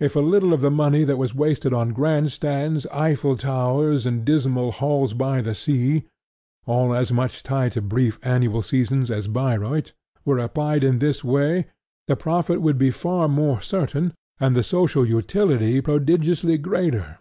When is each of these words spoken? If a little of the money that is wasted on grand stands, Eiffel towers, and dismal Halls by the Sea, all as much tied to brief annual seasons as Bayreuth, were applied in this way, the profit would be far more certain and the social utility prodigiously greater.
If 0.00 0.16
a 0.16 0.18
little 0.18 0.52
of 0.52 0.62
the 0.62 0.70
money 0.72 1.04
that 1.04 1.16
is 1.20 1.32
wasted 1.32 1.72
on 1.72 1.90
grand 1.92 2.32
stands, 2.32 2.86
Eiffel 2.88 3.36
towers, 3.36 4.04
and 4.04 4.24
dismal 4.24 4.72
Halls 4.72 5.14
by 5.14 5.42
the 5.42 5.54
Sea, 5.54 6.08
all 6.66 6.92
as 6.92 7.12
much 7.12 7.44
tied 7.44 7.70
to 7.74 7.80
brief 7.80 8.18
annual 8.24 8.62
seasons 8.62 9.12
as 9.12 9.28
Bayreuth, 9.28 9.92
were 10.24 10.40
applied 10.40 10.82
in 10.82 10.98
this 10.98 11.22
way, 11.22 11.66
the 12.08 12.16
profit 12.16 12.62
would 12.62 12.78
be 12.78 12.90
far 12.90 13.28
more 13.28 13.60
certain 13.60 14.12
and 14.40 14.56
the 14.56 14.64
social 14.64 15.06
utility 15.06 15.80
prodigiously 15.80 16.58
greater. 16.58 17.20